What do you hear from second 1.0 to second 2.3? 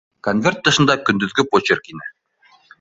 көндөҙгө почерк ине